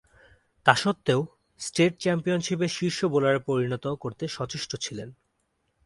তাসত্ত্বেও, 0.65 1.21
state 1.61 1.93
চ্যাম্পিয়নশীপে 1.99 2.67
শীর্ষ 2.67 2.99
বোলারে 3.05 3.39
পরিণত 3.39 3.85
করতে 3.93 4.23
সচেষ্ট 4.27 4.71
ছিলেন। 4.75 5.09